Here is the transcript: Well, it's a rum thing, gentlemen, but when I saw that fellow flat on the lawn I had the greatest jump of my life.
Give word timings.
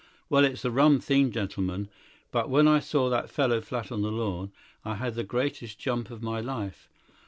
Well, 0.31 0.43
it's 0.45 0.65
a 0.65 0.71
rum 0.71 0.99
thing, 0.99 1.29
gentlemen, 1.31 1.87
but 2.31 2.49
when 2.49 2.67
I 2.67 2.79
saw 2.79 3.07
that 3.11 3.29
fellow 3.29 3.61
flat 3.61 3.91
on 3.91 4.01
the 4.01 4.09
lawn 4.11 4.51
I 4.83 4.95
had 4.95 5.13
the 5.13 5.23
greatest 5.23 5.77
jump 5.77 6.09
of 6.09 6.23
my 6.23 6.39
life. 6.39 6.89